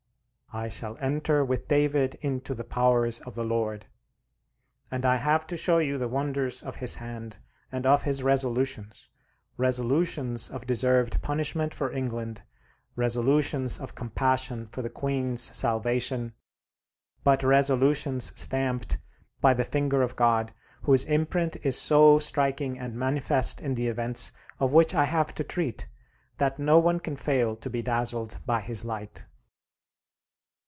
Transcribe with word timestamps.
"I 0.53 0.67
shall 0.67 0.97
enter 0.99 1.45
with 1.45 1.69
David 1.69 2.15
into 2.15 2.53
the 2.53 2.65
powers 2.65 3.21
of 3.21 3.35
the 3.35 3.45
Lord," 3.45 3.85
and 4.91 5.05
I 5.05 5.15
have 5.15 5.47
to 5.47 5.55
show 5.55 5.77
you 5.77 5.97
the 5.97 6.09
wonders 6.09 6.61
of 6.61 6.75
his 6.75 6.95
hand 6.95 7.37
and 7.71 7.85
of 7.85 8.03
his 8.03 8.21
resolutions: 8.21 9.09
resolutions 9.55 10.49
of 10.49 10.65
deserved 10.65 11.21
punishment 11.21 11.73
for 11.73 11.93
England, 11.93 12.43
resolutions 12.97 13.79
of 13.79 13.95
compassion 13.95 14.67
for 14.67 14.81
the 14.81 14.89
Queen's 14.89 15.55
salvation; 15.55 16.33
but 17.23 17.43
resolutions 17.43 18.33
stamped 18.37 18.97
by 19.39 19.53
the 19.53 19.63
finger 19.63 20.01
of 20.01 20.17
God, 20.17 20.51
whose 20.81 21.05
imprint 21.05 21.55
is 21.65 21.79
so 21.79 22.19
striking 22.19 22.77
and 22.77 22.95
manifest 22.99 23.61
in 23.61 23.73
the 23.75 23.87
events 23.87 24.33
of 24.59 24.73
which 24.73 24.93
I 24.93 25.05
have 25.05 25.33
to 25.35 25.45
treat, 25.45 25.87
that 26.39 26.59
no 26.59 26.77
one 26.77 26.99
can 26.99 27.15
fail 27.15 27.55
to 27.55 27.69
be 27.69 27.81
dazzled 27.81 28.37
by 28.45 28.59
his 28.59 28.83
light. 28.83 29.23